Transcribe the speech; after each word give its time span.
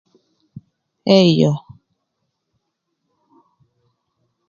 Ee 1.15 1.27
yoo. 1.39 1.57